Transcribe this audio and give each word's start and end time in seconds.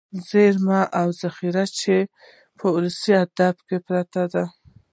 ذېرمې 0.27 0.81
او 0.99 1.07
ذخيرې 1.19 1.65
چې 1.79 1.95
په 2.57 2.65
ولسي 2.75 3.11
ادبياتو 3.23 3.61
کې 3.67 3.77
پراتې 3.85 4.23
دي. 4.31 4.43